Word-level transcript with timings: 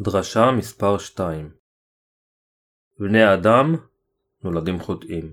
דרשה 0.00 0.50
מספר 0.50 0.98
2 0.98 1.50
בני 3.00 3.22
האדם 3.22 3.76
נולדים 4.44 4.80
חוטאים. 4.80 5.32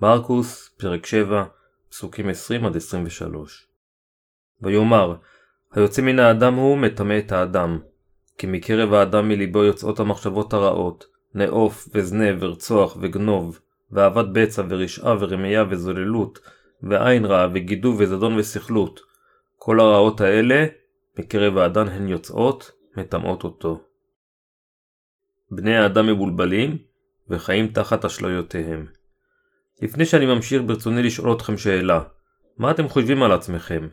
מרקוס, 0.00 0.68
פרק 0.76 1.06
7, 1.06 1.44
פסוקים 1.90 2.30
20-23 2.30 2.32
ויאמר, 4.62 5.14
היוצא 5.72 6.02
מן 6.02 6.18
האדם 6.18 6.54
הוא 6.54 6.78
מטמא 6.78 7.18
את 7.18 7.32
האדם, 7.32 7.78
כי 8.38 8.46
מקרב 8.46 8.92
האדם 8.92 9.28
מליבו 9.28 9.64
יוצאות 9.64 10.00
המחשבות 10.00 10.52
הרעות, 10.52 11.06
נאוף 11.34 11.88
וזנב 11.94 12.36
ורצוח 12.40 12.96
וגנוב, 13.00 13.60
ואהבת 13.90 14.26
בצע 14.32 14.62
ורשעה 14.68 15.16
ורמייה 15.20 15.64
וזוללות, 15.70 16.38
ועין 16.82 17.24
רעה 17.24 17.48
וגידוב 17.54 17.96
וזדון 17.98 18.38
וסכלות. 18.38 19.00
כל 19.56 19.80
הרעות 19.80 20.20
האלה, 20.20 20.66
מקרב 21.18 21.58
האדם 21.58 21.88
הן 21.88 22.08
יוצאות, 22.08 22.75
מטמאות 22.96 23.44
אותו. 23.44 23.80
בני 25.50 25.76
האדם 25.76 26.06
מבולבלים 26.06 26.78
וחיים 27.28 27.68
תחת 27.68 28.04
אשליותיהם. 28.04 28.86
לפני 29.82 30.04
שאני 30.04 30.26
ממשיך 30.26 30.62
ברצוני 30.66 31.02
לשאול 31.02 31.32
אתכם 31.32 31.56
שאלה, 31.56 32.00
מה 32.58 32.70
אתם 32.70 32.88
חושבים 32.88 33.22
על 33.22 33.32
עצמכם? 33.32 33.88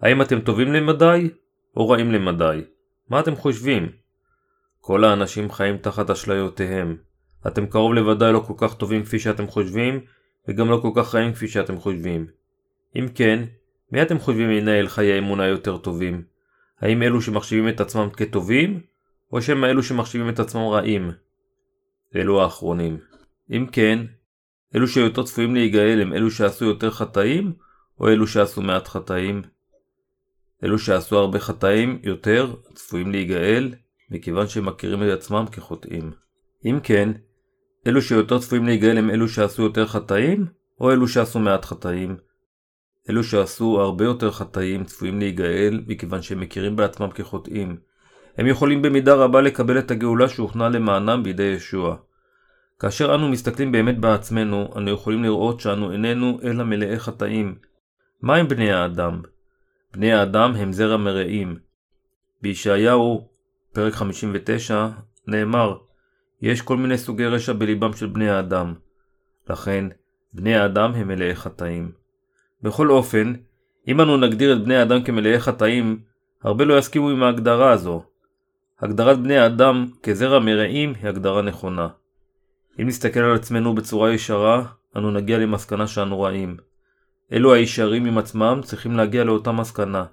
האם 0.00 0.22
אתם 0.22 0.40
טובים 0.40 0.72
למדי 0.72 1.30
או 1.76 1.88
רעים 1.88 2.12
למדי? 2.12 2.64
מה 3.08 3.20
אתם 3.20 3.36
חושבים? 3.36 3.88
כל 4.80 5.04
האנשים 5.04 5.50
חיים 5.50 5.78
תחת 5.78 6.10
אשליותיהם. 6.10 6.96
אתם 7.46 7.66
קרוב 7.66 7.94
לוודאי 7.94 8.32
לא 8.32 8.40
כל 8.46 8.54
כך 8.56 8.74
טובים 8.74 9.04
כפי 9.04 9.18
שאתם 9.18 9.46
חושבים, 9.46 10.00
וגם 10.48 10.70
לא 10.70 10.78
כל 10.82 10.90
כך 10.94 11.14
רעים 11.14 11.32
כפי 11.32 11.48
שאתם 11.48 11.78
חושבים. 11.78 12.26
אם 12.96 13.06
כן, 13.14 13.44
מי 13.92 14.02
אתם 14.02 14.18
חושבים 14.18 14.50
ינהל 14.50 14.88
חיי 14.88 15.18
אמונה 15.18 15.46
יותר 15.46 15.76
טובים? 15.76 16.35
האם 16.80 17.02
אלו 17.02 17.22
שמחשיבים 17.22 17.68
את 17.68 17.80
עצמם 17.80 18.08
כטובים, 18.16 18.80
או 19.32 19.42
שמא 19.42 19.66
אלו 19.66 19.82
שמחשיבים 19.82 20.28
את 20.28 20.38
עצמם 20.38 20.62
רעים? 20.62 21.10
אלו 22.16 22.42
האחרונים. 22.42 22.98
אם 23.50 23.66
כן, 23.72 23.98
אלו 24.76 24.88
שיותר 24.88 25.22
צפויים 25.22 25.54
להיגאל 25.54 26.00
הם 26.02 26.12
אלו 26.12 26.30
שעשו 26.30 26.64
יותר 26.64 26.90
חטאים, 26.90 27.52
או 28.00 28.08
אלו 28.08 28.26
שעשו 28.26 28.62
מעט 28.62 28.88
חטאים? 28.88 29.42
אלו 30.64 30.78
שעשו 30.78 31.18
הרבה 31.18 31.38
חטאים 31.38 32.00
יותר 32.02 32.54
צפויים 32.74 33.12
להיגאל, 33.12 33.74
מכיוון 34.10 34.48
שהם 34.48 34.66
מכירים 34.66 35.02
את 35.02 35.08
עצמם 35.08 35.44
כחוטאים. 35.52 36.12
אם 36.64 36.78
כן, 36.82 37.12
אלו 37.86 38.02
שיותר 38.02 38.38
צפויים 38.38 38.66
להיגאל 38.66 38.98
הם 38.98 39.10
אלו 39.10 39.28
שעשו 39.28 39.62
יותר 39.62 39.86
חטאים, 39.86 40.46
או 40.80 40.92
אלו 40.92 41.08
שעשו 41.08 41.38
מעט 41.38 41.64
חטאים? 41.64 42.16
אלו 43.10 43.24
שעשו 43.24 43.80
הרבה 43.80 44.04
יותר 44.04 44.30
חטאים 44.30 44.84
צפויים 44.84 45.18
להיגאל 45.18 45.80
מכיוון 45.86 46.22
שהם 46.22 46.40
מכירים 46.40 46.76
בעצמם 46.76 47.10
כחוטאים. 47.10 47.76
הם 48.38 48.46
יכולים 48.46 48.82
במידה 48.82 49.14
רבה 49.14 49.40
לקבל 49.40 49.78
את 49.78 49.90
הגאולה 49.90 50.28
שהוכנה 50.28 50.68
למענם 50.68 51.22
בידי 51.22 51.42
ישוע. 51.42 51.96
כאשר 52.78 53.14
אנו 53.14 53.28
מסתכלים 53.28 53.72
באמת 53.72 53.98
בעצמנו, 53.98 54.68
אנו 54.76 54.90
יכולים 54.90 55.22
לראות 55.22 55.60
שאנו 55.60 55.92
איננו 55.92 56.38
אלא 56.42 56.64
מלאי 56.64 56.98
חטאים. 56.98 57.54
מה 58.22 58.36
הם 58.36 58.48
בני 58.48 58.72
האדם? 58.72 59.22
בני 59.92 60.12
האדם 60.12 60.54
הם 60.54 60.72
זרע 60.72 60.96
מרעים. 60.96 61.56
בישעיהו, 62.42 63.28
פרק 63.72 63.92
59, 63.92 64.88
נאמר, 65.26 65.76
יש 66.42 66.62
כל 66.62 66.76
מיני 66.76 66.98
סוגי 66.98 67.26
רשע 67.26 67.52
בליבם 67.52 67.92
של 67.92 68.06
בני 68.06 68.30
האדם. 68.30 68.74
לכן, 69.50 69.84
בני 70.32 70.56
האדם 70.56 70.92
הם 70.94 71.08
מלאי 71.08 71.34
חטאים. 71.34 71.92
בכל 72.62 72.90
אופן, 72.90 73.32
אם 73.88 74.00
אנו 74.00 74.16
נגדיר 74.16 74.52
את 74.52 74.64
בני 74.64 74.76
האדם 74.76 75.02
כמלאי 75.02 75.40
חטאים, 75.40 76.00
הרבה 76.42 76.64
לא 76.64 76.78
יסכימו 76.78 77.10
עם 77.10 77.22
ההגדרה 77.22 77.70
הזו. 77.70 78.02
הגדרת 78.80 79.22
בני 79.22 79.38
האדם 79.38 79.86
כזרע 80.02 80.38
מרעים 80.38 80.92
היא 81.00 81.08
הגדרה 81.08 81.42
נכונה. 81.42 81.88
אם 82.80 82.86
נסתכל 82.86 83.20
על 83.20 83.34
עצמנו 83.34 83.74
בצורה 83.74 84.12
ישרה, 84.12 84.64
אנו 84.96 85.10
נגיע 85.10 85.38
למסקנה 85.38 85.86
שאנו 85.86 86.20
רעים. 86.20 86.56
אלו 87.32 87.54
הישרים 87.54 88.06
עם 88.06 88.18
עצמם 88.18 88.60
צריכים 88.64 88.96
להגיע 88.96 89.24
לאותה 89.24 89.52
מסקנה. 89.52 90.04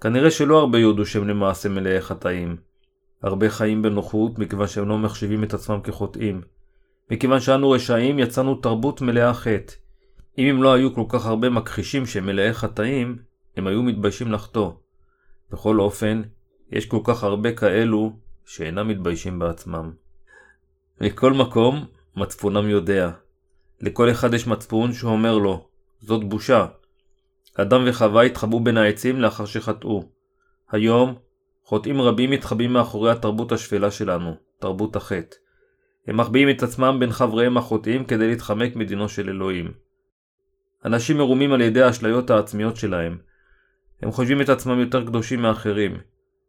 כנראה 0.00 0.30
שלא 0.30 0.58
הרבה 0.58 0.78
יודו 0.78 1.06
שהם 1.06 1.28
למעשה 1.28 1.68
מלאי 1.68 2.00
חטאים. 2.00 2.56
הרבה 3.22 3.50
חיים 3.50 3.82
בנוחות 3.82 4.38
מכיוון 4.38 4.66
שהם 4.66 4.88
לא 4.88 4.98
מחשיבים 4.98 5.44
את 5.44 5.54
עצמם 5.54 5.80
כחוטאים. 5.80 6.40
מכיוון 7.10 7.40
שאנו 7.40 7.70
רשעים 7.70 8.18
יצאנו 8.18 8.54
תרבות 8.54 9.00
מלאה 9.00 9.34
חטא. 9.34 9.72
אם 10.38 10.46
הם 10.46 10.62
לא 10.62 10.74
היו 10.74 10.94
כל 10.94 11.04
כך 11.08 11.26
הרבה 11.26 11.50
מכחישים 11.50 12.06
שהם 12.06 12.26
מלאי 12.26 12.52
חטאים, 12.52 13.18
הם 13.56 13.66
היו 13.66 13.82
מתביישים 13.82 14.32
לחטוא. 14.32 14.70
בכל 15.50 15.80
אופן, 15.80 16.22
יש 16.72 16.86
כל 16.86 17.00
כך 17.04 17.24
הרבה 17.24 17.52
כאלו 17.52 18.16
שאינם 18.44 18.88
מתביישים 18.88 19.38
בעצמם. 19.38 19.92
מכל 21.00 21.32
מקום, 21.32 21.84
מצפונם 22.16 22.68
יודע. 22.68 23.10
לכל 23.80 24.10
אחד 24.10 24.34
יש 24.34 24.46
מצפון 24.46 24.92
שאומר 24.92 25.38
לו, 25.38 25.68
זאת 26.00 26.24
בושה. 26.28 26.66
אדם 27.54 27.84
וחווה 27.86 28.22
התחבאו 28.22 28.60
בין 28.60 28.76
העצים 28.76 29.20
לאחר 29.20 29.44
שחטאו. 29.44 30.04
היום, 30.70 31.14
חוטאים 31.64 32.00
רבים 32.00 32.30
מתחבאים 32.30 32.72
מאחורי 32.72 33.10
התרבות 33.10 33.52
השפלה 33.52 33.90
שלנו, 33.90 34.34
תרבות 34.58 34.96
החטא. 34.96 35.36
הם 36.06 36.16
מחביאים 36.16 36.50
את 36.50 36.62
עצמם 36.62 36.96
בין 37.00 37.10
חבריהם 37.10 37.56
החוטאים 37.56 38.04
כדי 38.04 38.28
להתחמק 38.28 38.76
מדינו 38.76 39.08
של 39.08 39.28
אלוהים. 39.28 39.85
אנשים 40.84 41.18
מרומים 41.18 41.52
על 41.52 41.60
ידי 41.60 41.82
האשליות 41.82 42.30
העצמיות 42.30 42.76
שלהם. 42.76 43.18
הם 44.02 44.10
חושבים 44.10 44.40
את 44.40 44.48
עצמם 44.48 44.80
יותר 44.80 45.06
קדושים 45.06 45.42
מאחרים. 45.42 45.96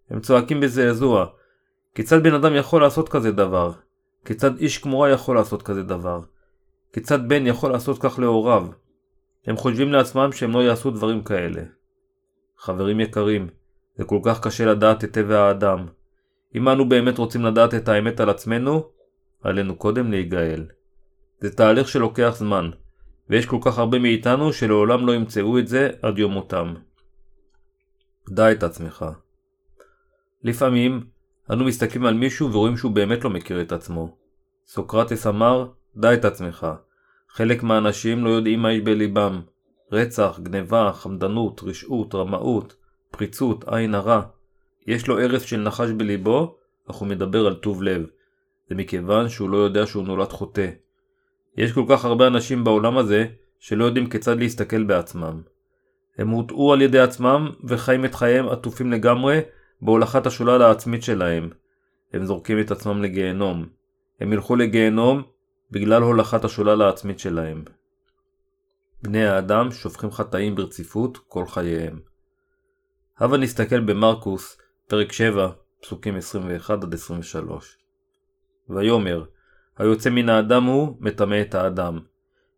הם 0.09 0.19
צועקים 0.19 0.59
בזעזוע. 0.59 1.25
כיצד 1.95 2.23
בן 2.23 2.33
אדם 2.33 2.55
יכול 2.55 2.81
לעשות 2.81 3.09
כזה 3.09 3.31
דבר? 3.31 3.71
כיצד 4.25 4.57
איש 4.57 4.77
כמורה 4.77 5.09
יכול 5.09 5.35
לעשות 5.35 5.63
כזה 5.63 5.83
דבר? 5.83 6.21
כיצד 6.93 7.29
בן 7.29 7.47
יכול 7.47 7.71
לעשות 7.71 8.01
כך 8.01 8.19
להוריו? 8.19 8.67
הם 9.47 9.57
חושבים 9.57 9.91
לעצמם 9.91 10.29
שהם 10.31 10.51
לא 10.51 10.59
יעשו 10.63 10.91
דברים 10.91 11.23
כאלה. 11.23 11.61
חברים 12.57 12.99
יקרים, 12.99 13.47
זה 13.95 14.03
כל 14.03 14.19
כך 14.23 14.41
קשה 14.41 14.65
לדעת 14.65 15.03
את 15.03 15.11
טבע 15.11 15.39
האדם. 15.39 15.85
אם 16.55 16.69
אנו 16.69 16.89
באמת 16.89 17.17
רוצים 17.17 17.45
לדעת 17.45 17.73
את 17.73 17.89
האמת 17.89 18.19
על 18.19 18.29
עצמנו, 18.29 18.89
עלינו 19.43 19.75
קודם 19.75 20.11
להיגאל. 20.11 20.65
זה 21.39 21.55
תהליך 21.55 21.87
שלוקח 21.87 22.33
זמן, 22.37 22.69
ויש 23.29 23.45
כל 23.45 23.57
כך 23.61 23.77
הרבה 23.77 23.99
מאיתנו 23.99 24.53
שלעולם 24.53 25.07
לא 25.07 25.15
ימצאו 25.15 25.59
את 25.59 25.67
זה 25.67 25.89
עד 26.01 26.19
יום 26.19 26.31
מותם. 26.31 26.73
דע 28.29 28.51
את 28.51 28.63
עצמך. 28.63 29.05
לפעמים, 30.43 31.05
אנו 31.51 31.65
מסתכלים 31.65 32.05
על 32.05 32.13
מישהו 32.13 32.53
ורואים 32.53 32.77
שהוא 32.77 32.91
באמת 32.91 33.23
לא 33.23 33.29
מכיר 33.29 33.61
את 33.61 33.71
עצמו. 33.71 34.17
סוקרטס 34.67 35.27
אמר, 35.27 35.67
דע 35.95 36.13
את 36.13 36.25
עצמך. 36.25 36.67
חלק 37.29 37.63
מהאנשים 37.63 38.25
לא 38.25 38.29
יודעים 38.29 38.59
מה 38.59 38.73
יש 38.73 38.81
בליבם. 38.81 39.41
רצח, 39.91 40.39
גניבה, 40.43 40.91
חמדנות, 40.93 41.61
רשעות, 41.63 42.15
רמאות, 42.15 42.75
פריצות, 43.11 43.67
עין 43.67 43.95
הרע. 43.95 44.21
יש 44.87 45.07
לו 45.07 45.19
הרס 45.19 45.41
של 45.41 45.61
נחש 45.61 45.89
בליבו, 45.89 46.57
אך 46.89 46.95
הוא 46.95 47.07
מדבר 47.07 47.47
על 47.47 47.55
טוב 47.55 47.83
לב. 47.83 48.05
זה 48.69 48.75
מכיוון 48.75 49.29
שהוא 49.29 49.49
לא 49.49 49.57
יודע 49.57 49.85
שהוא 49.85 50.03
נולד 50.03 50.29
חוטא. 50.29 50.69
יש 51.57 51.71
כל 51.71 51.85
כך 51.89 52.05
הרבה 52.05 52.27
אנשים 52.27 52.63
בעולם 52.63 52.97
הזה 52.97 53.25
שלא 53.59 53.85
יודעים 53.85 54.09
כיצד 54.09 54.39
להסתכל 54.39 54.83
בעצמם. 54.83 55.41
הם 56.17 56.29
הוטעו 56.29 56.73
על 56.73 56.81
ידי 56.81 56.99
עצמם 56.99 57.51
וחיים 57.63 58.05
את 58.05 58.15
חייהם 58.15 58.49
עטופים 58.49 58.91
לגמרי 58.91 59.39
בהולכת 59.81 60.25
השולל 60.25 60.61
העצמית 60.61 61.03
שלהם. 61.03 61.49
הם 62.13 62.25
זורקים 62.25 62.59
את 62.59 62.71
עצמם 62.71 63.03
לגיהנום. 63.03 63.65
הם 64.19 64.33
ילכו 64.33 64.55
לגיהנום 64.55 65.23
בגלל 65.71 66.01
הולכת 66.01 66.45
השולל 66.45 66.81
העצמית 66.81 67.19
שלהם. 67.19 67.63
בני 69.01 69.25
האדם 69.25 69.71
שופכים 69.71 70.11
חטאים 70.11 70.55
ברציפות 70.55 71.17
כל 71.27 71.45
חייהם. 71.47 71.99
הבה 73.17 73.37
נסתכל 73.37 73.79
במרקוס, 73.79 74.57
פרק 74.87 75.11
7, 75.11 75.49
פסוקים 75.81 76.17
21-23. 76.17 76.69
ויאמר, 78.69 79.23
היוצא 79.77 80.09
מן 80.09 80.29
האדם 80.29 80.63
הוא 80.63 80.97
מטמא 80.99 81.41
את 81.41 81.55
האדם. 81.55 81.99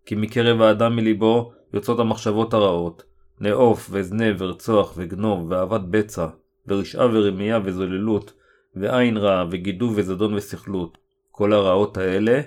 כי 0.05 0.15
מקרב 0.15 0.61
האדם 0.61 0.95
מליבו 0.95 1.51
יוצאות 1.73 1.99
המחשבות 1.99 2.53
הרעות, 2.53 3.03
נאוף 3.39 3.89
וזנב 3.91 4.35
ורצוח 4.39 4.93
וגנוב 4.97 5.51
ואהבת 5.51 5.81
בצע, 5.81 6.27
ורשעה 6.67 7.07
ורמייה 7.13 7.59
וזוללות, 7.63 8.33
ועין 8.75 9.17
רעה 9.17 9.45
וגידוב 9.51 9.93
וזדון 9.95 10.33
וסכלות. 10.33 10.97
כל 11.31 11.53
הרעות 11.53 11.97
האלה, 11.97 12.41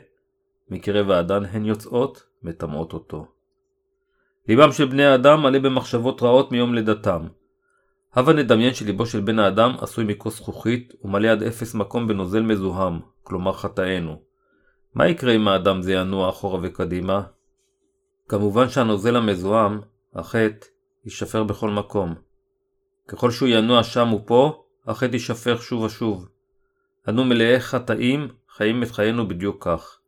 מקרב 0.70 1.10
האדם 1.10 1.44
הן 1.44 1.64
יוצאות, 1.64 2.24
מטמאות 2.42 2.92
אותו. 2.92 3.26
ליבם 4.48 4.72
של 4.72 4.84
בני 4.84 5.04
האדם 5.04 5.42
מלא 5.42 5.58
במחשבות 5.58 6.22
רעות 6.22 6.52
מיום 6.52 6.74
לידתם. 6.74 7.26
הבה 8.14 8.32
נדמיין 8.32 8.74
שליבו 8.74 9.06
של 9.06 9.20
בן 9.20 9.38
האדם 9.38 9.72
עשוי 9.80 10.04
מכוס 10.04 10.36
זכוכית 10.36 10.92
ומלא 11.04 11.28
עד 11.28 11.42
אפס 11.42 11.74
מקום 11.74 12.08
בנוזל 12.08 12.42
מזוהם, 12.42 13.00
כלומר 13.22 13.52
חטאינו. 13.52 14.31
מה 14.94 15.08
יקרה 15.08 15.32
אם 15.32 15.48
האדם 15.48 15.82
זה 15.82 15.92
ינוע 15.92 16.28
אחורה 16.28 16.60
וקדימה? 16.62 17.22
כמובן 18.28 18.68
שהנוזל 18.68 19.16
המזוהם, 19.16 19.80
החטא, 20.14 20.66
יישפר 21.04 21.44
בכל 21.44 21.70
מקום. 21.70 22.14
ככל 23.08 23.30
שהוא 23.30 23.48
ינוע 23.48 23.82
שם 23.82 24.12
ופה, 24.12 24.64
החטא 24.86 25.12
יישפך 25.12 25.62
שוב 25.62 25.82
ושוב. 25.82 26.28
אנו 27.08 27.24
מלאי 27.24 27.60
חטאים, 27.60 28.28
חיים 28.56 28.82
את 28.82 28.90
חיינו 28.90 29.28
בדיוק 29.28 29.64
כך. 29.64 29.98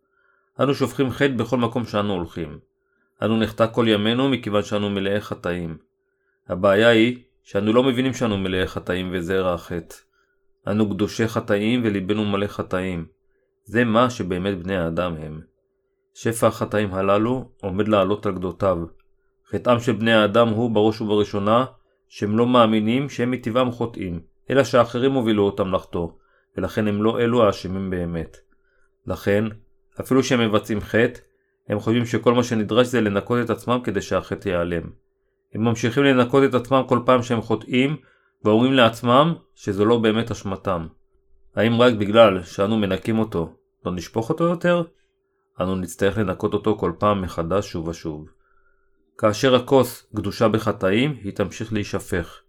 אנו 0.61 0.75
שופכים 0.75 1.11
חטא 1.11 1.33
בכל 1.37 1.57
מקום 1.57 1.85
שאנו 1.85 2.13
הולכים. 2.13 2.59
אנו 3.23 3.41
נחטא 3.41 3.67
כל 3.73 3.87
ימינו 3.89 4.29
מכיוון 4.29 4.63
שאנו 4.63 4.91
מלאי 4.91 5.21
חטאים. 5.21 5.79
הבעיה 6.49 6.89
היא 6.89 7.19
שאנו 7.43 7.73
לא 7.73 7.83
מבינים 7.83 8.15
שאנו 8.15 8.39
מלאי 8.39 8.67
חטאים 8.67 9.11
וזרע 9.13 9.55
החטא. 9.55 9.97
אנו 10.67 10.91
קדושי 10.91 11.29
חטאים 11.29 11.81
וליבנו 11.85 12.25
מלא 12.25 12.47
חטאים. 12.47 13.14
זה 13.65 13.85
מה 13.85 14.11
שבאמת 14.11 14.63
בני 14.63 14.77
האדם 14.77 15.15
הם. 15.17 15.41
שפע 16.15 16.47
החטאים 16.47 16.95
הללו 16.95 17.49
עומד 17.61 17.89
לעלות 17.89 18.27
על 18.27 18.35
גדותיו. 18.35 18.79
חטאם 19.51 19.81
של 19.81 19.93
בני 19.93 20.13
האדם 20.13 20.49
הוא 20.49 20.71
בראש 20.71 21.01
ובראשונה 21.01 21.65
שהם 22.09 22.39
לא 22.39 22.47
מאמינים 22.47 23.09
שהם 23.09 23.31
מטבעם 23.31 23.71
חוטאים, 23.71 24.21
אלא 24.51 24.65
שאחרים 24.65 25.13
הובילו 25.13 25.43
אותם 25.43 25.75
לחטוא, 25.75 26.09
ולכן 26.57 26.89
הם 26.89 27.03
לא 27.03 27.21
אלו 27.21 27.45
האשמים 27.45 27.91
באמת. 27.91 28.37
לכן, 29.07 29.45
אפילו 30.01 30.23
שהם 30.23 30.41
מבצעים 30.41 30.81
חטא, 30.81 31.21
הם 31.69 31.81
חושבים 31.81 32.07
שכל 32.07 32.35
מה 32.35 32.43
שנדרש 32.43 32.87
זה 32.87 33.01
לנקות 33.01 33.39
את 33.45 33.51
עצמם 33.51 33.81
כדי 33.85 34.01
שהחטא 34.01 34.49
ייעלם. 34.49 34.83
הם 35.55 35.65
ממשיכים 35.65 36.05
לנקות 36.05 36.45
את 36.45 36.55
עצמם 36.55 36.83
כל 36.89 36.99
פעם 37.07 37.23
שהם 37.23 37.41
חוטאים, 37.41 37.97
ואומרים 38.45 38.73
לעצמם 38.73 39.35
שזו 39.55 39.85
לא 39.85 39.99
באמת 39.99 40.31
אשמתם. 40.31 40.87
האם 41.57 41.81
רק 41.81 41.95
בגלל 41.95 42.43
שאנו 42.43 42.77
מנקים 42.79 43.19
אותו, 43.19 43.55
לא 43.87 43.93
נשפוך 43.93 44.29
אותו 44.29 44.45
יותר? 44.45 44.83
אנו 45.61 45.77
נצטרך 45.77 46.19
לנקות 46.19 46.55
אותו 46.55 46.77
כל 46.79 46.93
פעם 46.99 47.23
מחדש 47.23 47.71
שוב 47.71 47.89
ושוב. 47.89 48.29
כאשר 49.19 49.55
הכוס 49.55 50.07
גדושה 50.15 50.49
בחטאים, 50.49 51.17
היא 51.23 51.33
תמשיך 51.33 51.73
להישפך. 51.73 52.41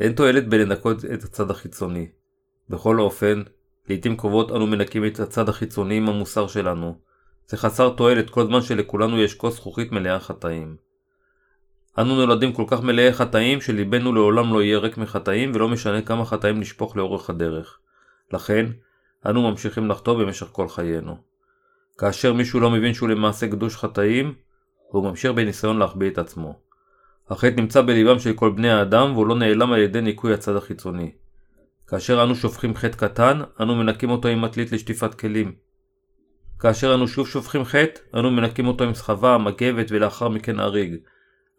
אין 0.00 0.12
תועלת 0.12 0.48
בלנקות 0.48 1.04
את 1.04 1.22
הצד 1.22 1.50
החיצוני. 1.50 2.08
בכל 2.68 3.00
אופן, 3.00 3.42
לעיתים 3.88 4.16
קרובות 4.16 4.52
אנו 4.52 4.66
מנקים 4.66 5.06
את 5.06 5.20
הצד 5.20 5.48
החיצוני 5.48 5.96
עם 5.96 6.08
המוסר 6.08 6.46
שלנו. 6.46 6.98
זה 7.48 7.56
חסר 7.56 7.90
תועלת 7.90 8.30
כל 8.30 8.44
זמן 8.46 8.62
שלכולנו 8.62 9.20
יש 9.20 9.34
כוס 9.34 9.56
זכוכית 9.56 9.92
מלאה 9.92 10.20
חטאים. 10.20 10.76
אנו 11.98 12.14
נולדים 12.14 12.52
כל 12.52 12.64
כך 12.66 12.82
מלאי 12.82 13.12
חטאים 13.12 13.60
שליבנו 13.60 14.12
לעולם 14.12 14.54
לא 14.54 14.62
יהיה 14.62 14.78
ריק 14.78 14.98
מחטאים 14.98 15.52
ולא 15.54 15.68
משנה 15.68 16.02
כמה 16.02 16.24
חטאים 16.24 16.60
נשפוך 16.60 16.96
לאורך 16.96 17.30
הדרך. 17.30 17.78
לכן, 18.32 18.66
אנו 19.26 19.50
ממשיכים 19.50 19.88
לחטוא 19.88 20.14
במשך 20.24 20.46
כל 20.52 20.68
חיינו. 20.68 21.16
כאשר 21.98 22.32
מישהו 22.32 22.60
לא 22.60 22.70
מבין 22.70 22.94
שהוא 22.94 23.08
למעשה 23.08 23.46
גדוש 23.46 23.76
חטאים, 23.76 24.34
והוא 24.92 25.04
ממשיך 25.04 25.32
בניסיון 25.32 25.78
להחביא 25.78 26.10
את 26.10 26.18
עצמו. 26.18 26.58
החטא 27.30 27.60
נמצא 27.60 27.82
בליבם 27.82 28.18
של 28.18 28.32
כל 28.32 28.50
בני 28.50 28.70
האדם 28.70 29.12
והוא 29.12 29.26
לא 29.26 29.34
נעלם 29.34 29.72
על 29.72 29.80
ידי 29.80 30.00
ניקוי 30.00 30.34
הצד 30.34 30.56
החיצוני. 30.56 31.10
כאשר 31.86 32.22
אנו 32.22 32.34
שופכים 32.34 32.74
חטא 32.74 32.96
קטן, 32.96 33.40
אנו 33.60 33.74
מנקים 33.76 34.10
אותו 34.10 34.28
עם 34.28 34.42
מטלית 34.42 34.72
לשטיפת 34.72 35.14
כלים. 35.14 35.54
כאשר 36.58 36.94
אנו 36.94 37.08
שוב 37.08 37.28
שופכים 37.28 37.64
חטא, 37.64 38.00
אנו 38.14 38.30
מנקים 38.30 38.66
אותו 38.66 38.84
עם 38.84 38.94
סחבה, 38.94 39.38
מגבת 39.38 39.86
ולאחר 39.90 40.28
מכן 40.28 40.60
אריג. 40.60 40.96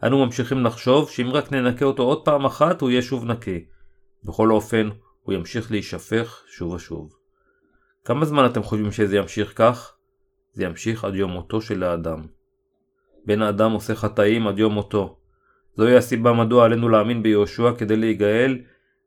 אנו 0.03 0.25
ממשיכים 0.25 0.65
לחשוב 0.65 1.09
שאם 1.09 1.29
רק 1.31 1.51
ננקה 1.51 1.85
אותו 1.85 2.03
עוד 2.03 2.25
פעם 2.25 2.45
אחת, 2.45 2.81
הוא 2.81 2.89
יהיה 2.89 3.01
שוב 3.01 3.25
נקי. 3.25 3.65
בכל 4.23 4.51
אופן, 4.51 4.89
הוא 5.21 5.33
ימשיך 5.33 5.71
להישפך 5.71 6.43
שוב 6.47 6.73
ושוב. 6.73 7.15
כמה 8.05 8.25
זמן 8.25 8.45
אתם 8.45 8.63
חושבים 8.63 8.91
שזה 8.91 9.17
ימשיך 9.17 9.53
כך? 9.55 9.93
זה 10.53 10.63
ימשיך 10.63 11.05
עד 11.05 11.15
יום 11.15 11.31
מותו 11.31 11.61
של 11.61 11.83
האדם. 11.83 12.25
בן 13.25 13.41
האדם 13.41 13.71
עושה 13.71 13.95
חטאים 13.95 14.47
עד 14.47 14.59
יום 14.59 14.73
מותו. 14.73 15.17
זוהי 15.77 15.95
הסיבה 15.95 16.33
מדוע 16.33 16.65
עלינו 16.65 16.89
להאמין 16.89 17.23
ביהושע 17.23 17.71
כדי 17.77 17.95
להיגאל, 17.95 18.59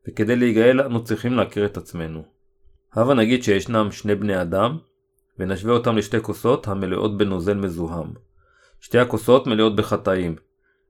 וכדי 0.08 0.36
להיגאל 0.36 0.80
אנו 0.80 1.04
צריכים 1.04 1.32
להכיר 1.32 1.66
את 1.66 1.76
עצמנו. 1.76 2.24
הבה 2.92 3.14
נגיד 3.14 3.42
שישנם 3.42 3.88
שני 3.90 4.14
בני 4.14 4.42
אדם, 4.42 4.78
ונשווה 5.38 5.74
אותם 5.74 5.96
לשתי 5.96 6.20
כוסות 6.20 6.68
המלאות 6.68 7.18
בנוזל 7.18 7.54
מזוהם. 7.54 8.12
שתי 8.80 8.98
הכוסות 8.98 9.46
מלאות 9.46 9.76
בחטאים. 9.76 10.36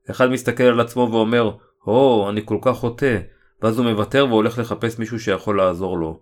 אחד 0.09 0.29
מסתכל 0.29 0.63
על 0.63 0.79
עצמו 0.79 1.09
ואומר, 1.11 1.51
הו, 1.79 2.25
oh, 2.25 2.29
אני 2.29 2.41
כל 2.45 2.57
כך 2.61 2.75
חוטא, 2.75 3.19
ואז 3.61 3.79
הוא 3.79 3.91
מוותר 3.91 4.25
והולך 4.29 4.57
לחפש 4.57 4.99
מישהו 4.99 5.19
שיכול 5.19 5.57
לעזור 5.57 5.97
לו. 5.97 6.19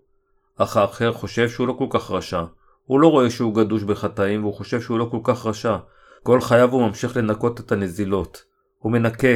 אך 0.57 0.77
האחר 0.77 1.11
חושב 1.11 1.49
שהוא 1.49 1.67
לא 1.67 1.73
כל 1.73 1.87
כך 1.89 2.11
רשע. 2.11 2.43
הוא 2.85 2.99
לא 2.99 3.07
רואה 3.07 3.29
שהוא 3.29 3.55
גדוש 3.55 3.83
בחטאים 3.83 4.43
והוא 4.43 4.53
חושב 4.53 4.81
שהוא 4.81 4.99
לא 4.99 5.07
כל 5.11 5.19
כך 5.23 5.45
רשע. 5.45 5.77
כל 6.23 6.41
חייו 6.41 6.71
הוא 6.71 6.87
ממשיך 6.87 7.17
לנקות 7.17 7.59
את 7.59 7.71
הנזילות. 7.71 8.43
הוא 8.79 8.91
מנקה 8.91 9.35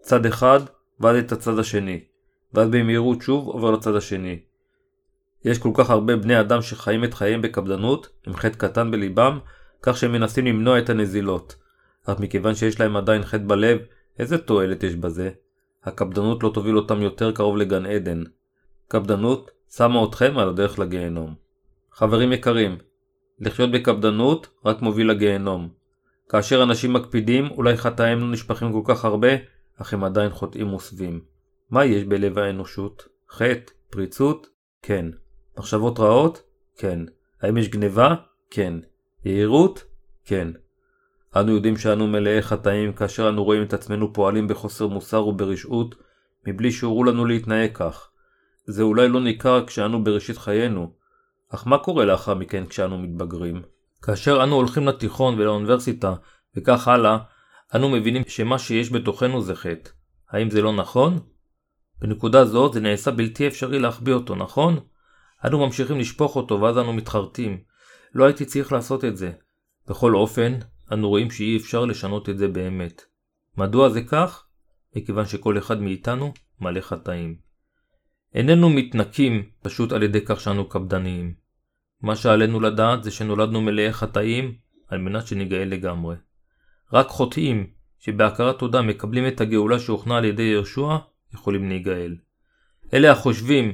צד 0.00 0.26
אחד 0.26 0.60
ואז 1.00 1.16
את 1.16 1.32
הצד 1.32 1.58
השני. 1.58 2.00
ואז 2.54 2.68
במהירות 2.68 3.22
שוב 3.22 3.48
עובר 3.48 3.70
לצד 3.70 3.94
השני. 3.94 4.40
יש 5.44 5.58
כל 5.58 5.70
כך 5.74 5.90
הרבה 5.90 6.16
בני 6.16 6.40
אדם 6.40 6.62
שחיים 6.62 7.04
את 7.04 7.14
חייהם 7.14 7.42
בקפדנות, 7.42 8.08
עם 8.26 8.34
חטא 8.36 8.56
קטן 8.56 8.90
בליבם, 8.90 9.38
כך 9.82 9.96
שהם 9.96 10.12
מנסים 10.12 10.46
למנוע 10.46 10.78
את 10.78 10.90
הנזילות. 10.90 11.56
אך 12.06 12.20
מכיוון 12.20 12.54
שיש 12.54 12.80
להם 12.80 12.96
עדיין 12.96 13.24
חטא 13.24 13.44
בלב, 13.46 13.78
איזה 14.18 14.38
תועלת 14.38 14.82
יש 14.82 14.94
בזה? 14.94 15.30
הקפדנות 15.84 16.42
לא 16.42 16.50
תוביל 16.54 16.76
אותם 16.76 17.02
יותר 17.02 17.32
קרוב 17.32 17.56
לגן 17.56 17.86
עדן. 17.86 18.22
קפדנות 18.88 19.50
שמה 19.70 20.04
אתכם 20.04 20.38
על 20.38 20.48
הדרך 20.48 20.78
לגיהנום. 20.78 21.34
חברים 21.92 22.32
יקרים, 22.32 22.78
לחיות 23.40 23.70
בקפדנות 23.70 24.48
רק 24.64 24.82
מוביל 24.82 25.10
לגיהנום. 25.10 25.68
כאשר 26.28 26.62
אנשים 26.62 26.92
מקפידים, 26.92 27.50
אולי 27.50 27.76
חטאים 27.76 28.20
לא 28.20 28.30
נשפכים 28.30 28.72
כל 28.72 28.82
כך 28.84 29.04
הרבה, 29.04 29.28
אך 29.76 29.92
הם 29.92 30.04
עדיין 30.04 30.30
חוטאים 30.30 30.66
מוסווים. 30.66 31.20
מה 31.70 31.84
יש 31.84 32.04
בלב 32.04 32.38
האנושות? 32.38 33.08
חטא? 33.30 33.72
פריצות? 33.90 34.46
כן. 34.82 35.06
מחשבות 35.58 36.00
רעות? 36.00 36.42
כן. 36.76 37.00
האם 37.42 37.56
יש 37.56 37.68
גניבה? 37.68 38.14
כן. 38.50 38.74
יהירות? 39.24 39.84
כן. 40.24 40.48
אנו 41.36 41.52
יודעים 41.52 41.76
שאנו 41.76 42.06
מלאי 42.06 42.42
חטאים 42.42 42.92
כאשר 42.92 43.28
אנו 43.28 43.44
רואים 43.44 43.62
את 43.62 43.72
עצמנו 43.72 44.12
פועלים 44.12 44.48
בחוסר 44.48 44.86
מוסר 44.86 45.26
וברשעות, 45.26 45.94
מבלי 46.46 46.72
שהורו 46.72 47.04
לנו 47.04 47.24
להתנהג 47.24 47.70
כך. 47.74 48.10
זה 48.66 48.82
אולי 48.82 49.08
לא 49.08 49.20
ניכר 49.20 49.66
כשאנו 49.66 50.04
בראשית 50.04 50.38
חיינו, 50.38 50.92
אך 51.48 51.66
מה 51.66 51.78
קורה 51.78 52.04
לאחר 52.04 52.34
מכן 52.34 52.66
כשאנו 52.66 52.98
מתבגרים? 52.98 53.62
כאשר 54.02 54.44
אנו 54.44 54.54
הולכים 54.54 54.86
לתיכון 54.86 55.34
ולאוניברסיטה 55.34 56.14
וכך 56.56 56.88
הלאה, 56.88 57.18
אנו 57.74 57.88
מבינים 57.88 58.22
שמה 58.28 58.58
שיש 58.58 58.92
בתוכנו 58.92 59.42
זה 59.42 59.54
חטא. 59.54 59.90
האם 60.30 60.50
זה 60.50 60.62
לא 60.62 60.72
נכון? 60.72 61.18
בנקודה 62.00 62.44
זו 62.44 62.72
זה 62.72 62.80
נעשה 62.80 63.10
בלתי 63.10 63.46
אפשרי 63.46 63.78
להחביא 63.78 64.14
אותו, 64.14 64.34
נכון? 64.34 64.80
אנו 65.44 65.66
ממשיכים 65.66 65.98
לשפוך 65.98 66.36
אותו 66.36 66.60
ואז 66.60 66.78
אנו 66.78 66.92
מתחרטים. 66.92 67.58
לא 68.14 68.24
הייתי 68.24 68.44
צריך 68.44 68.72
לעשות 68.72 69.04
את 69.04 69.16
זה. 69.16 69.32
בכל 69.88 70.14
אופן, 70.14 70.52
אנו 70.92 71.08
רואים 71.08 71.30
שאי 71.30 71.56
אפשר 71.56 71.84
לשנות 71.84 72.28
את 72.28 72.38
זה 72.38 72.48
באמת. 72.48 73.02
מדוע 73.56 73.88
זה 73.88 74.02
כך? 74.02 74.44
מכיוון 74.96 75.26
שכל 75.26 75.58
אחד 75.58 75.80
מאיתנו 75.80 76.32
מלא 76.60 76.80
חטאים. 76.80 77.36
איננו 78.34 78.70
מתנקים 78.70 79.42
פשוט 79.62 79.92
על 79.92 80.02
ידי 80.02 80.20
כך 80.24 80.40
שאנו 80.40 80.68
קפדניים. 80.68 81.34
מה 82.02 82.16
שעלינו 82.16 82.60
לדעת 82.60 83.04
זה 83.04 83.10
שנולדנו 83.10 83.60
מלאי 83.60 83.92
חטאים 83.92 84.54
על 84.88 84.98
מנת 84.98 85.26
שניגאל 85.26 85.68
לגמרי. 85.68 86.16
רק 86.92 87.08
חוטאים 87.08 87.66
שבהכרת 87.98 88.58
תודה 88.58 88.82
מקבלים 88.82 89.28
את 89.28 89.40
הגאולה 89.40 89.78
שהוכנה 89.78 90.16
על 90.16 90.24
ידי 90.24 90.42
יהושע 90.42 90.96
יכולים 91.34 91.68
להיגאל. 91.68 92.16
אלה 92.94 93.12
החושבים 93.12 93.72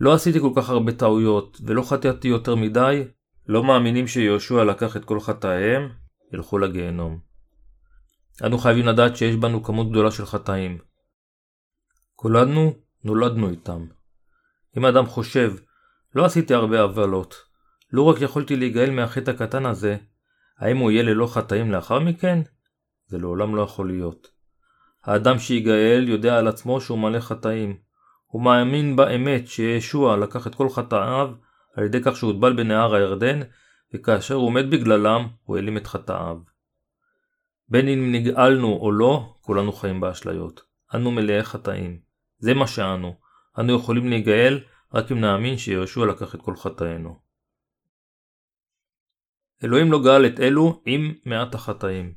לא 0.00 0.14
עשיתי 0.14 0.40
כל 0.40 0.50
כך 0.56 0.70
הרבה 0.70 0.92
טעויות 0.92 1.60
ולא 1.66 1.82
חטאתי 1.82 2.28
יותר 2.28 2.54
מדי, 2.54 3.04
לא 3.48 3.64
מאמינים 3.64 4.06
שיהושע 4.06 4.64
לקח 4.64 4.96
את 4.96 5.04
כל 5.04 5.20
חטאיהם, 5.20 5.88
ילכו 6.32 6.58
לגיהנום. 6.58 7.18
אנו 8.44 8.58
חייבים 8.58 8.86
לדעת 8.86 9.16
שיש 9.16 9.36
בנו 9.36 9.62
כמות 9.62 9.90
גדולה 9.90 10.10
של 10.10 10.26
חטאים. 10.26 10.78
כולנו 12.14 12.74
נולדנו 13.04 13.50
איתם. 13.50 13.86
אם 14.76 14.86
אדם 14.86 15.06
חושב, 15.06 15.52
לא 16.14 16.24
עשיתי 16.24 16.54
הרבה 16.54 16.80
עוולות, 16.80 17.34
לו 17.92 18.08
רק 18.08 18.20
יכולתי 18.20 18.56
להיגאל 18.56 18.90
מהחטא 18.90 19.30
הקטן 19.30 19.66
הזה, 19.66 19.96
האם 20.58 20.76
הוא 20.76 20.90
יהיה 20.90 21.02
ללא 21.02 21.26
חטאים 21.26 21.72
לאחר 21.72 21.98
מכן? 21.98 22.38
זה 23.06 23.18
לעולם 23.18 23.56
לא 23.56 23.62
יכול 23.62 23.86
להיות. 23.86 24.28
האדם 25.04 25.38
שיגאל 25.38 26.04
יודע 26.08 26.38
על 26.38 26.48
עצמו 26.48 26.80
שהוא 26.80 26.98
מלא 26.98 27.20
חטאים. 27.20 27.76
הוא 28.26 28.42
מאמין 28.42 28.96
באמת 28.96 29.48
שישוע 29.48 30.16
לקח 30.16 30.46
את 30.46 30.54
כל 30.54 30.68
חטאיו 30.68 31.30
על 31.76 31.84
ידי 31.84 32.02
כך 32.02 32.16
שהוטבל 32.16 32.56
בנהר 32.56 32.94
הירדן, 32.94 33.40
וכאשר 33.94 34.34
הוא 34.34 34.52
מת 34.52 34.70
בגללם, 34.70 35.28
הוא 35.42 35.56
העלים 35.56 35.76
את 35.76 35.86
חטאיו. 35.86 36.38
בין 37.68 37.88
אם 37.88 38.12
נגאלנו 38.12 38.78
או 38.80 38.92
לא, 38.92 39.34
כולנו 39.40 39.72
חיים 39.72 40.00
באשליות. 40.00 40.62
אנו 40.94 41.10
מלאי 41.10 41.42
חטאים. 41.42 42.00
זה 42.38 42.54
מה 42.54 42.66
שאנו. 42.66 43.14
אנו 43.58 43.76
יכולים 43.76 44.08
להיגאל 44.08 44.60
רק 44.94 45.12
אם 45.12 45.20
נאמין 45.20 45.58
שיהושע 45.58 46.04
לקח 46.04 46.34
את 46.34 46.42
כל 46.42 46.56
חטאינו. 46.56 47.18
אלוהים 49.64 49.92
לא 49.92 50.02
גאל 50.02 50.26
את 50.26 50.40
אלו 50.40 50.82
עם 50.86 51.14
מעט 51.26 51.54
החטאים. 51.54 52.14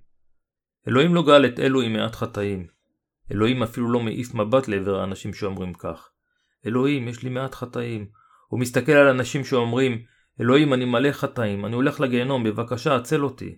אלוהים 0.87 1.15
לא 1.15 1.25
גאל 1.25 1.45
את 1.45 1.59
אלו 1.59 1.81
עם 1.81 1.93
מעט 1.93 2.15
חטאים. 2.15 2.67
אלוהים 3.31 3.63
אפילו 3.63 3.91
לא 3.91 3.99
מעיף 3.99 4.33
מבט 4.33 4.67
לעבר 4.67 4.99
האנשים 4.99 5.33
שאומרים 5.33 5.73
כך. 5.73 6.09
אלוהים, 6.65 7.07
יש 7.07 7.23
לי 7.23 7.29
מעט 7.29 7.55
חטאים. 7.55 8.07
הוא 8.47 8.59
מסתכל 8.59 8.91
על 8.91 9.07
אנשים 9.07 9.45
שאומרים, 9.45 10.03
אלוהים 10.41 10.73
אני 10.73 10.85
מלא 10.85 11.11
חטאים, 11.11 11.65
אני 11.65 11.75
הולך 11.75 11.99
לגיהנום, 11.99 12.43
בבקשה 12.43 12.95
הצל 12.95 13.23
אותי. 13.23 13.55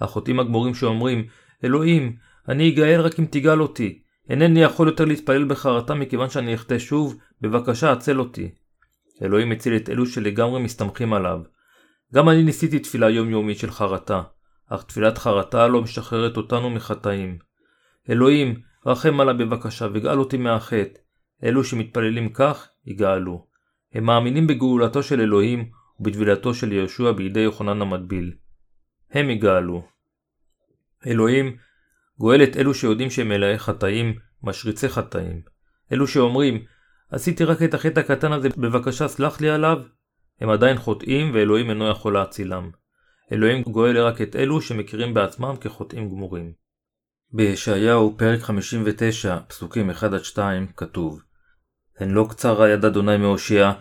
החוטאים 0.00 0.40
הגמורים 0.40 0.74
שאומרים, 0.74 1.26
אלוהים, 1.64 2.16
אני 2.48 2.70
אגאל 2.70 3.00
רק 3.00 3.20
אם 3.20 3.24
תגאל 3.30 3.62
אותי. 3.62 4.02
אינני 4.30 4.62
יכול 4.62 4.88
יותר 4.88 5.04
להתפלל 5.04 5.44
בחרטה 5.44 5.94
מכיוון 5.94 6.30
שאני 6.30 6.54
אחטא 6.54 6.78
שוב, 6.78 7.16
בבקשה 7.40 7.92
הצל 7.92 8.20
אותי. 8.20 8.50
אלוהים 9.22 9.48
מציל 9.48 9.76
את 9.76 9.88
אלו 9.88 10.06
שלגמרי 10.06 10.62
מסתמכים 10.62 11.12
עליו. 11.12 11.40
גם 12.14 12.28
אני 12.28 12.42
ניסיתי 12.42 12.78
תפילה 12.78 13.10
יומיומית 13.10 13.58
של 13.58 13.70
חרטה, 13.70 14.22
אך 14.68 14.82
תפילת 14.82 15.18
חרטה 15.18 15.68
לא 15.68 15.82
משחררת 15.82 16.36
אותנו 16.36 16.70
מחטאים. 16.70 17.38
אלוהים, 18.10 18.60
רחם 18.86 19.20
עליי 19.20 19.34
בבקשה 19.34 19.86
וגאל 19.92 20.18
אותי 20.18 20.36
מהחטא. 20.36 20.98
אלו 21.44 21.64
שמתפללים 21.64 22.28
כך, 22.28 22.68
יגאלו. 22.86 23.46
הם 23.94 24.04
מאמינים 24.04 24.46
בגאולתו 24.46 25.02
של 25.02 25.20
אלוהים 25.20 25.70
ובטבילתו 26.00 26.54
של 26.54 26.72
יהושע 26.72 27.12
בידי 27.12 27.40
יוחנן 27.40 27.82
המטביל. 27.82 28.32
הם 29.10 29.30
יגאלו. 29.30 29.88
אלוהים 31.06 31.56
גואל 32.18 32.42
את 32.42 32.56
אלו 32.56 32.74
שיודעים 32.74 33.10
שהם 33.10 33.28
מלאי 33.28 33.58
חטאים, 33.58 34.14
משריצי 34.42 34.88
חטאים. 34.88 35.42
אלו 35.92 36.06
שאומרים, 36.06 36.64
עשיתי 37.10 37.44
רק 37.44 37.62
את 37.62 37.74
החטא 37.74 38.00
הקטן 38.00 38.32
הזה, 38.32 38.48
בבקשה 38.56 39.08
סלח 39.08 39.40
לי 39.40 39.50
עליו, 39.50 39.82
הם 40.40 40.50
עדיין 40.50 40.76
חוטאים 40.76 41.30
ואלוהים 41.34 41.70
אינו 41.70 41.88
יכול 41.88 42.14
להצילם. 42.14 42.70
אלוהים 43.32 43.62
גואל 43.62 43.98
רק 43.98 44.20
את 44.20 44.36
אלו 44.36 44.60
שמכירים 44.60 45.14
בעצמם 45.14 45.54
כחוטאים 45.60 46.08
גמורים. 46.08 46.52
בישעיהו 47.32 48.14
פרק 48.18 48.40
59 48.40 49.38
פסוקים 49.48 49.90
1-2 49.90 50.38
כתוב 50.76 51.22
הן 51.98 52.10
לא 52.10 52.26
קצרה 52.30 52.68
יד 52.68 52.84
אדוני 52.84 53.16
מהושיע 53.16 53.72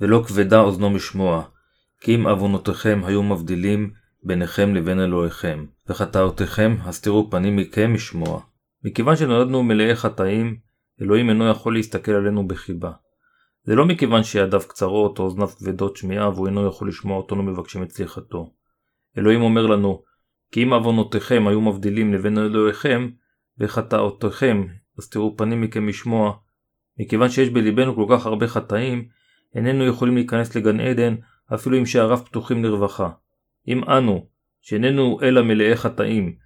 ולא 0.00 0.24
כבדה 0.26 0.60
אוזנו 0.60 0.90
משמוע 0.90 1.44
כי 2.00 2.14
אם 2.14 2.26
עוונותיכם 2.26 3.00
היו 3.04 3.22
מבדילים 3.22 3.90
ביניכם 4.22 4.74
לבין 4.74 5.00
אלוהיכם 5.00 5.66
וחטאותיכם 5.88 6.76
הסתירו 6.80 7.30
פנים 7.30 7.56
מכם 7.56 7.94
משמוע. 7.94 8.40
מכיוון 8.84 9.16
שנולדנו 9.16 9.62
מלאי 9.62 9.96
חטאים 9.96 10.56
אלוהים 11.02 11.28
אינו 11.28 11.48
יכול 11.50 11.74
להסתכל 11.74 12.12
עלינו 12.12 12.48
בחיבה. 12.48 12.92
זה 13.64 13.74
לא 13.74 13.86
מכיוון 13.86 14.22
שידיו 14.22 14.60
קצרות 14.68 15.18
או 15.18 15.24
אוזניו 15.24 15.48
כבדות 15.48 15.96
שמיעה 15.96 16.28
והוא 16.28 16.46
אינו 16.46 16.66
יכול 16.66 16.88
לשמוע 16.88 17.16
אותנו 17.16 17.42
מבקשים 17.42 17.82
את 17.82 17.90
סליחתו. 17.90 18.52
אלוהים 19.18 19.42
אומר 19.42 19.66
לנו, 19.66 20.02
כי 20.52 20.62
אם 20.64 20.72
עוונותיכם 20.72 21.46
היו 21.46 21.60
מבדילים 21.60 22.14
לבין 22.14 22.38
אלוהיכם, 22.38 23.10
וחטאותיכם 23.58 24.64
הסתירו 24.98 25.36
פנים 25.36 25.60
מכם 25.60 25.86
משמוע, 25.86 26.32
מכיוון 27.00 27.28
שיש 27.28 27.48
בלבנו 27.48 27.94
כל 27.94 28.06
כך 28.10 28.26
הרבה 28.26 28.48
חטאים, 28.48 29.08
איננו 29.54 29.86
יכולים 29.86 30.14
להיכנס 30.14 30.56
לגן 30.56 30.80
עדן 30.80 31.14
אפילו 31.54 31.78
אם 31.78 31.86
שעריו 31.86 32.18
פתוחים 32.24 32.64
לרווחה. 32.64 33.10
אם 33.68 33.84
אנו, 33.84 34.26
שאיננו 34.60 35.18
אלא 35.22 35.42
מלאי 35.42 35.76
חטאים, 35.76 36.36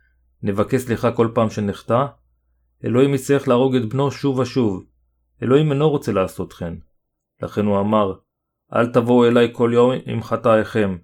נבקש 0.42 0.80
סליחה 0.80 1.12
כל 1.12 1.28
פעם 1.34 1.50
שנחטא, 1.50 2.06
אלוהים 2.84 3.14
יצטרך 3.14 3.48
להרוג 3.48 3.76
את 3.76 3.88
בנו 3.88 4.10
שוב 4.10 4.38
ושוב. 4.38 4.84
אלוהים 5.42 5.72
אינו 5.72 5.90
רוצה 5.90 6.12
לעשות 6.12 6.52
כן. 6.52 6.74
לכן 7.42 7.66
הוא 7.66 7.80
אמר, 7.80 8.14
אל 8.74 8.86
תבואו 8.86 9.28
אליי 9.28 9.48
כל 9.52 9.70
יום 9.74 9.90
עם 10.06 10.22
חטאיכם. 10.22 10.96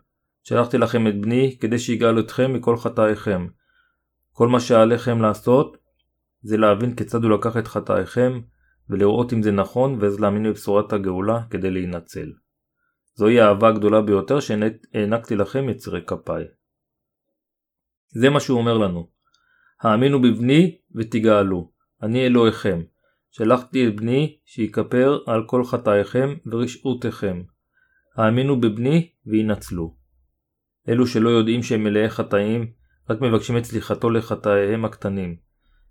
שלחתי 0.42 0.78
לכם 0.78 1.06
את 1.06 1.20
בני 1.20 1.56
כדי 1.60 1.78
שיגאל 1.78 2.20
אתכם 2.20 2.52
מכל 2.52 2.76
חטאיכם. 2.76 3.46
כל 4.32 4.48
מה 4.48 4.60
שעליכם 4.60 5.22
לעשות 5.22 5.76
זה 6.42 6.56
להבין 6.56 6.94
כיצד 6.94 7.24
הוא 7.24 7.32
לקח 7.32 7.56
את 7.56 7.66
חטאיכם 7.66 8.40
ולראות 8.90 9.32
אם 9.32 9.42
זה 9.42 9.52
נכון 9.52 9.98
ואז 10.00 10.20
להאמין 10.20 10.42
בבשורת 10.42 10.92
הגאולה 10.92 11.42
כדי 11.50 11.70
להינצל. 11.70 12.32
זוהי 13.16 13.40
האהבה 13.40 13.68
הגדולה 13.68 14.00
ביותר 14.00 14.40
שהענקתי 14.40 15.36
לכם 15.36 15.68
יצירי 15.68 16.00
כפיי. 16.06 16.44
זה 18.08 18.30
מה 18.30 18.40
שהוא 18.40 18.58
אומר 18.58 18.78
לנו. 18.78 19.08
האמינו 19.80 20.22
בבני 20.22 20.78
ותגאלו, 20.94 21.70
אני 22.02 22.26
אלוהיכם. 22.26 22.82
שלחתי 23.30 23.88
את 23.88 23.96
בני 23.96 24.36
שיכפר 24.44 25.18
על 25.26 25.42
כל 25.46 25.64
חטאיכם 25.64 26.34
ורשעותיכם. 26.46 27.42
האמינו 28.16 28.60
בבני 28.60 29.10
וינצלו. 29.26 29.96
אלו 30.88 31.06
שלא 31.06 31.28
יודעים 31.28 31.62
שהם 31.62 31.84
מלאי 31.84 32.10
חטאים, 32.10 32.72
רק 33.10 33.20
מבקשים 33.20 33.56
את 33.56 33.64
סליחתו 33.64 34.10
לחטאיהם 34.10 34.84
הקטנים. 34.84 35.36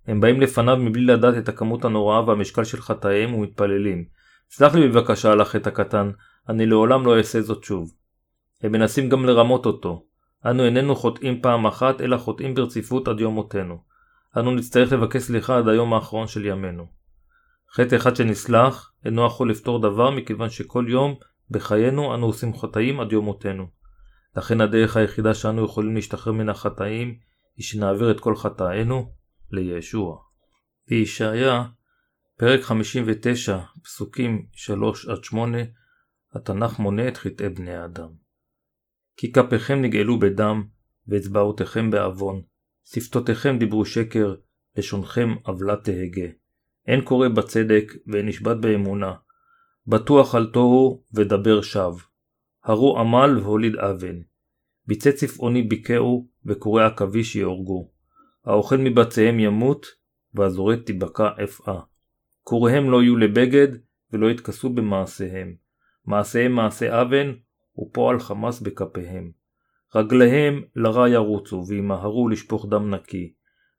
הם 0.06 0.20
באים 0.20 0.40
לפניו 0.40 0.76
מבלי 0.76 1.04
לדעת 1.04 1.38
את 1.38 1.48
הכמות 1.48 1.84
הנוראה 1.84 2.28
והמשקל 2.28 2.64
של 2.64 2.80
חטאיהם 2.80 3.34
ומתפללים. 3.34 4.04
סלח 4.50 4.74
לי 4.74 4.88
בבקשה 4.88 5.32
על 5.32 5.40
החטא 5.40 5.68
הקטן, 5.68 6.10
אני 6.48 6.66
לעולם 6.66 7.06
לא 7.06 7.18
אעשה 7.18 7.42
זאת 7.42 7.64
שוב. 7.64 7.94
הם 8.62 8.72
מנסים 8.72 9.08
גם 9.08 9.24
לרמות 9.24 9.66
אותו. 9.66 10.06
אנו 10.46 10.64
איננו 10.64 10.96
חוטאים 10.96 11.42
פעם 11.42 11.66
אחת, 11.66 12.00
אלא 12.00 12.16
חוטאים 12.16 12.54
ברציפות 12.54 13.08
עד 13.08 13.20
יום 13.20 13.34
מותנו. 13.34 13.78
אנו 14.36 14.54
נצטרך 14.54 14.92
לבקש 14.92 15.22
סליחה 15.22 15.58
עד 15.58 15.68
היום 15.68 15.94
האחרון 15.94 16.26
של 16.26 16.44
ימינו. 16.44 16.86
חטא 17.72 17.96
אחד 17.96 18.16
שנסלח 18.16 18.92
אינו 19.04 19.26
יכול 19.26 19.50
לפתור 19.50 19.82
דבר 19.82 20.10
מכיוון 20.10 20.50
שכל 20.50 20.86
יום 20.88 21.14
בחיינו 21.50 22.14
אנו 22.14 22.26
עושים 22.26 22.58
חטאים 22.58 23.00
עד 23.00 23.12
יום 23.12 23.24
מותנו. 23.24 23.66
לכן 24.36 24.60
הדרך 24.60 24.96
היחידה 24.96 25.34
שאנו 25.34 25.64
יכולים 25.64 25.94
להשתחרר 25.94 26.32
מן 26.32 26.48
החטאים 26.48 27.18
היא 27.56 27.64
שנעביר 27.64 28.10
את 28.10 28.20
כל 28.20 28.36
חטאינו 28.36 29.12
לישוע. 29.50 30.18
בישעיה, 30.88 31.64
פרק 32.38 32.60
59, 32.60 33.58
פסוקים 33.84 34.46
3-8, 35.32 35.36
התנ"ך 36.36 36.78
מונה 36.78 37.08
את 37.08 37.16
חטאי 37.16 37.48
בני 37.48 37.74
האדם. 37.74 38.08
כי 39.16 39.32
כפיכם 39.32 39.82
נגאלו 39.82 40.18
בדם, 40.18 40.64
ואצבעותיכם 41.08 41.90
בעוון, 41.90 42.42
שפתותיכם 42.84 43.58
דיברו 43.58 43.84
שקר, 43.84 44.34
לשונכם 44.76 45.34
עוולה 45.42 45.76
תהגה. 45.76 46.26
אין 46.86 47.00
קורא 47.00 47.28
בצדק, 47.28 47.92
ואין 48.06 48.26
נשבט 48.28 48.56
באמונה. 48.56 49.14
בטוח 49.86 50.34
על 50.34 50.50
תוהו, 50.52 51.02
ודבר 51.14 51.62
שווא. 51.62 52.00
הרו 52.64 52.98
עמל 52.98 53.38
והוליד 53.38 53.76
אבן. 53.76 54.20
ביצי 54.86 55.12
צפעוני 55.12 55.62
ביכהו, 55.62 56.28
וקורי 56.46 56.84
עכביש 56.84 57.36
יהורגו. 57.36 57.90
האוכל 58.44 58.76
מבציהם 58.76 59.40
ימות, 59.40 59.86
והזורק 60.34 60.78
תיבקע 60.86 61.28
אפאה. 61.44 61.80
קוריהם 62.42 62.90
לא 62.90 63.02
יהיו 63.02 63.16
לבגד, 63.16 63.68
ולא 64.12 64.30
יתכסו 64.30 64.70
במעשיהם. 64.70 65.65
מעשיהם 66.06 66.52
מעשה 66.52 67.02
אבן, 67.02 67.32
ופועל 67.78 68.20
חמאס 68.20 68.60
בכפיהם. 68.60 69.30
רגליהם 69.94 70.62
לרע 70.76 71.08
ירוצו, 71.08 71.64
וימהרו 71.68 72.28
לשפוך 72.28 72.66
דם 72.70 72.94
נקי. 72.94 73.32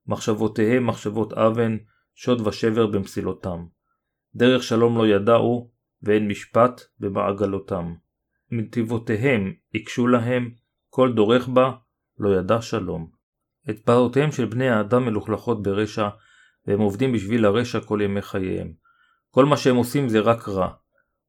מחשבותיהם 0.07 0.87
מחשבות 0.87 1.33
אבן, 1.33 1.77
שוד 2.15 2.47
ושבר 2.47 2.87
במסילותם. 2.87 3.65
דרך 4.35 4.63
שלום 4.63 4.97
לא 4.97 5.07
ידעו, 5.07 5.71
ואין 6.03 6.27
משפט 6.27 6.81
במעגלותם. 6.99 7.93
מנתיבותיהם 8.51 9.53
יקשו 9.73 10.07
להם, 10.07 10.51
כל 10.89 11.13
דורך 11.13 11.47
בה 11.47 11.71
לא 12.19 12.39
ידע 12.39 12.61
שלום. 12.61 13.09
את 13.69 13.79
פעולותיהם 13.79 14.31
של 14.31 14.45
בני 14.45 14.69
האדם 14.69 15.05
מלוכלכות 15.05 15.63
ברשע, 15.63 16.09
והם 16.67 16.79
עובדים 16.79 17.13
בשביל 17.13 17.45
הרשע 17.45 17.79
כל 17.79 17.99
ימי 18.03 18.21
חייהם. 18.21 18.73
כל 19.31 19.45
מה 19.45 19.57
שהם 19.57 19.75
עושים 19.75 20.09
זה 20.09 20.19
רק 20.19 20.49
רע. 20.49 20.69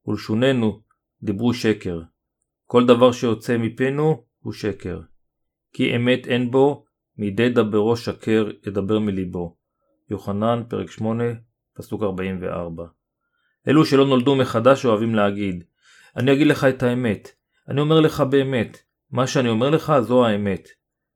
ולשוננו 0.05 0.81
דיברו 1.23 1.53
שקר. 1.53 2.01
כל 2.65 2.85
דבר 2.85 3.11
שיוצא 3.11 3.57
מפינו 3.57 4.23
הוא 4.39 4.53
שקר. 4.53 5.01
כי 5.73 5.95
אמת 5.95 6.27
אין 6.27 6.51
בו, 6.51 6.85
מידי 7.17 7.49
דברו 7.49 7.97
שקר 7.97 8.49
ידבר 8.67 8.99
מליבו. 8.99 9.57
יוחנן, 10.09 10.63
פרק 10.69 10.91
8, 10.91 11.23
פסוק 11.73 12.03
44. 12.03 12.85
אלו 13.67 13.85
שלא 13.85 14.05
נולדו 14.05 14.35
מחדש 14.35 14.85
אוהבים 14.85 15.15
להגיד, 15.15 15.63
אני 16.15 16.33
אגיד 16.33 16.47
לך 16.47 16.63
את 16.63 16.83
האמת. 16.83 17.31
אני 17.67 17.81
אומר 17.81 17.99
לך 17.99 18.21
באמת, 18.21 18.77
מה 19.11 19.27
שאני 19.27 19.49
אומר 19.49 19.69
לך 19.69 19.93
זו 20.01 20.25
האמת. 20.25 20.67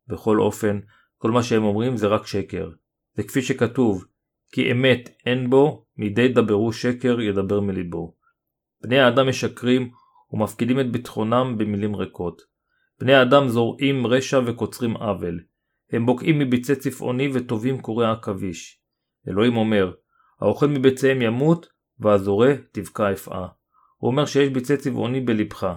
בכל 0.08 0.40
אופן, 0.40 0.80
כל 1.18 1.32
מה 1.32 1.44
שהם 1.44 1.64
אומרים 1.64 1.98
זה 1.98 2.08
רק 2.08 2.28
שקר. 2.28 2.70
זה 3.14 3.24
כפי 3.24 3.42
שכתוב, 3.42 4.06
כי 4.52 4.72
אמת 4.72 5.10
אין 5.26 5.50
בו, 5.50 5.86
מידי 5.98 6.28
דברו 6.28 6.74
שקר 6.74 7.22
ידבר 7.22 7.60
מליבו. 7.60 8.16
בני 8.84 9.00
האדם 9.00 9.30
משקרים 9.30 9.92
ומפקידים 10.32 10.80
את 10.80 10.92
ביטחונם 10.92 11.56
במילים 11.58 11.96
ריקות. 11.96 12.42
בני 13.00 13.14
האדם 13.14 13.48
זורעים 13.48 14.08
רשע 14.08 14.40
וקוצרים 14.46 14.98
עוול. 14.98 15.40
הם 15.92 16.06
בוקעים 16.06 16.40
מביצי 16.40 16.76
צפעוני 16.76 17.30
וטובים 17.34 17.82
קורי 17.82 18.12
עכביש. 18.12 18.82
אלוהים 19.28 19.58
אומר, 19.58 19.92
האוכל 20.42 20.68
מביציהם 20.68 21.22
ימות, 21.22 21.68
והזורע 22.00 22.48
תבקע 22.72 23.12
אפאה. 23.12 23.48
הוא 23.98 24.12
אומר 24.12 24.26
שיש 24.26 24.50
ביצי 24.50 24.78
צבעוני 24.78 25.22
בלבך. 25.22 25.74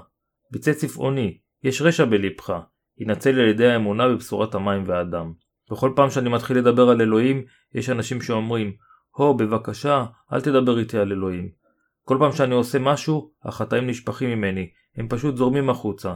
ביצי 0.52 0.74
צבעוני, 0.74 1.38
יש 1.62 1.82
רשע 1.82 2.04
בלבך. 2.04 2.60
ינצל 2.98 3.40
על 3.40 3.48
ידי 3.48 3.66
האמונה 3.66 4.08
בבשורת 4.08 4.54
המים 4.54 4.82
והדם. 4.86 5.32
בכל 5.70 5.92
פעם 5.96 6.10
שאני 6.10 6.28
מתחיל 6.28 6.58
לדבר 6.58 6.88
על 6.88 7.00
אלוהים, 7.00 7.44
יש 7.74 7.90
אנשים 7.90 8.20
שאומרים, 8.20 8.72
הו, 9.16 9.36
בבקשה, 9.36 10.04
אל 10.32 10.40
תדבר 10.40 10.78
איתי 10.78 10.98
על 10.98 11.12
אלוהים. 11.12 11.65
כל 12.08 12.16
פעם 12.20 12.32
שאני 12.32 12.54
עושה 12.54 12.78
משהו, 12.78 13.30
החטאים 13.44 13.86
נשפכים 13.86 14.30
ממני, 14.30 14.70
הם 14.96 15.08
פשוט 15.08 15.36
זורמים 15.36 15.70
החוצה. 15.70 16.14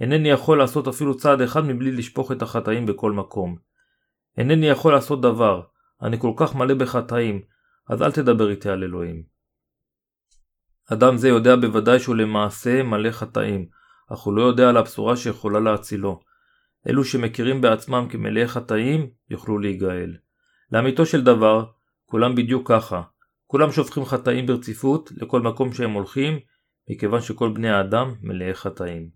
אינני 0.00 0.30
יכול 0.30 0.58
לעשות 0.58 0.88
אפילו 0.88 1.16
צעד 1.16 1.40
אחד 1.40 1.64
מבלי 1.64 1.92
לשפוך 1.92 2.32
את 2.32 2.42
החטאים 2.42 2.86
בכל 2.86 3.12
מקום. 3.12 3.56
אינני 4.38 4.68
יכול 4.68 4.92
לעשות 4.92 5.20
דבר, 5.20 5.62
אני 6.02 6.18
כל 6.18 6.32
כך 6.36 6.54
מלא 6.54 6.74
בחטאים, 6.74 7.42
אז 7.88 8.02
אל 8.02 8.12
תדבר 8.12 8.50
איתי 8.50 8.68
על 8.68 8.84
אלוהים. 8.84 9.22
אדם 10.92 11.16
זה 11.16 11.28
יודע 11.28 11.56
בוודאי 11.56 11.98
שהוא 11.98 12.16
למעשה 12.16 12.82
מלא 12.82 13.10
חטאים, 13.10 13.66
אך 14.12 14.18
הוא 14.18 14.34
לא 14.34 14.42
יודע 14.42 14.68
על 14.68 14.76
הבשורה 14.76 15.16
שיכולה 15.16 15.60
להצילו. 15.60 16.20
אלו 16.88 17.04
שמכירים 17.04 17.60
בעצמם 17.60 18.06
כמלאי 18.10 18.48
חטאים, 18.48 19.10
יוכלו 19.30 19.58
להיגאל. 19.58 20.16
לאמיתו 20.72 21.06
של 21.06 21.24
דבר, 21.24 21.64
כולם 22.06 22.34
בדיוק 22.34 22.68
ככה. 22.68 23.02
כולם 23.50 23.72
שופכים 23.72 24.04
חטאים 24.04 24.46
ברציפות 24.46 25.12
לכל 25.16 25.40
מקום 25.40 25.72
שהם 25.72 25.92
הולכים, 25.92 26.38
מכיוון 26.90 27.20
שכל 27.20 27.52
בני 27.54 27.70
האדם 27.70 28.14
מלאי 28.20 28.54
חטאים. 28.54 29.08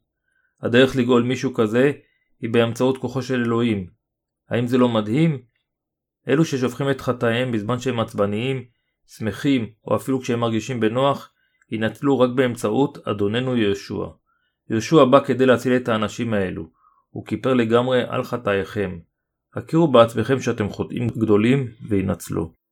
הדרך 0.63 0.97
לגאול 0.97 1.23
מישהו 1.23 1.55
כזה 1.55 1.93
היא 2.41 2.51
באמצעות 2.51 2.99
כוחו 2.99 3.23
של 3.23 3.41
אלוהים. 3.41 3.87
האם 4.51 4.67
זה 4.67 4.79
לא 4.79 4.89
מדהים? 4.89 5.39
אלו 6.29 6.45
ששופכים 6.45 6.91
את 6.91 7.01
חטאיהם 7.01 7.53
בזמן 7.53 7.79
שהם 7.79 8.01
עצבניים, 8.01 8.65
שמחים 9.07 9.71
או 9.87 9.97
אפילו 9.97 10.21
כשהם 10.21 10.41
מרגישים 10.41 10.81
בנוח, 10.81 11.33
ינצלו 11.71 12.21
רק 12.21 12.31
באמצעות 12.31 13.09
אדוננו 13.09 13.57
יהושע. 13.57 14.07
יהושע 14.71 15.05
בא 15.05 15.25
כדי 15.25 15.47
להציל 15.47 15.77
את 15.77 15.89
האנשים 15.89 16.35
האלו. 16.35 16.71
הוא 17.11 17.27
כיפר 17.27 17.55
לגמרי 17.55 18.03
על 18.09 18.25
חטאיכם. 18.25 18.99
הכירו 19.55 19.89
בעצמכם 19.89 20.41
שאתם 20.41 20.69
חוטאים 20.69 21.09
גדולים 21.09 21.67
וינצלו. 21.89 22.64